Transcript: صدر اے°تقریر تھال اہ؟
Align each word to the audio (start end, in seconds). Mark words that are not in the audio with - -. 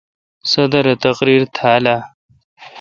صدر 0.51 0.83
اے°تقریر 0.89 1.41
تھال 1.55 1.85
اہ؟ 1.93 1.99